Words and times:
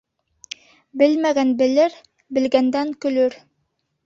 Белмәгән 1.01 1.51
белер, 1.59 1.99
белгәндән 2.39 2.97
көлөр. 3.07 3.39